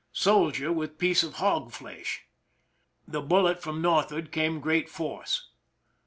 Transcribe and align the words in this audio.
Soldier 0.13 0.73
with 0.73 0.97
piece 0.97 1.21
of 1.21 1.35
hog 1.35 1.71
flesh. 1.71 2.23
The 3.07 3.21
bullet 3.21 3.61
from 3.61 3.85
Nd 3.87 4.31
came 4.31 4.59
great 4.59 4.89
force. 4.89 5.49